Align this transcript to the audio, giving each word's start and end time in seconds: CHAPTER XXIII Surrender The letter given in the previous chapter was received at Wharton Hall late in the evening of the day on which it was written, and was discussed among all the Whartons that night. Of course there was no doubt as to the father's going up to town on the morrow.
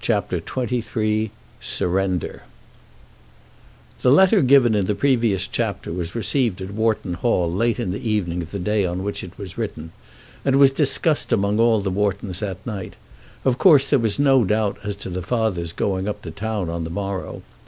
CHAPTER 0.00 0.42
XXIII 0.46 1.30
Surrender 1.62 2.42
The 4.02 4.10
letter 4.10 4.42
given 4.42 4.74
in 4.74 4.84
the 4.84 4.94
previous 4.94 5.46
chapter 5.46 5.94
was 5.94 6.14
received 6.14 6.60
at 6.60 6.72
Wharton 6.74 7.14
Hall 7.14 7.50
late 7.50 7.80
in 7.80 7.90
the 7.90 8.06
evening 8.06 8.42
of 8.42 8.50
the 8.50 8.58
day 8.58 8.84
on 8.84 9.02
which 9.02 9.24
it 9.24 9.38
was 9.38 9.56
written, 9.56 9.92
and 10.44 10.56
was 10.56 10.72
discussed 10.72 11.32
among 11.32 11.58
all 11.58 11.80
the 11.80 11.88
Whartons 11.90 12.40
that 12.40 12.58
night. 12.66 12.96
Of 13.46 13.56
course 13.56 13.88
there 13.88 13.98
was 13.98 14.18
no 14.18 14.44
doubt 14.44 14.76
as 14.84 14.94
to 14.96 15.08
the 15.08 15.22
father's 15.22 15.72
going 15.72 16.06
up 16.06 16.20
to 16.20 16.30
town 16.32 16.68
on 16.68 16.84
the 16.84 16.90
morrow. 16.90 17.40